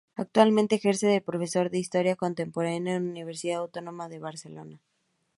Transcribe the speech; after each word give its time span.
Actualmente 0.15 0.73
ejerce 0.73 1.05
de 1.05 1.21
profesor 1.21 1.69
de 1.69 1.77
Historia 1.77 2.15
contemporánea 2.15 2.95
en 2.95 3.03
la 3.05 3.11
Universidad 3.11 3.59
Autónoma 3.59 4.09
de 4.09 4.17
Barcelona. 4.17 4.79